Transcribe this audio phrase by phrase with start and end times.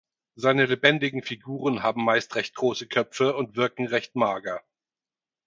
[0.33, 4.63] Seine lebendigen Figuren haben meist recht große Köpfe und wirken recht mager.